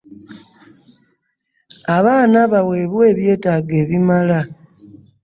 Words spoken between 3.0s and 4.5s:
ebyetaago ebimala.